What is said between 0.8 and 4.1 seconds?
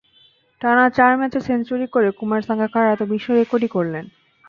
চার ম্যাচে সেঞ্চুরি করে কুমার সাঙ্গাকারা তো বিশ্ব রেকর্ডই করলেন।